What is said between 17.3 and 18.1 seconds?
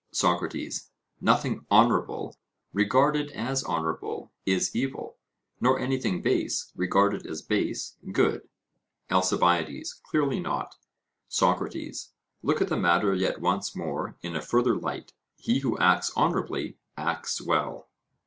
well?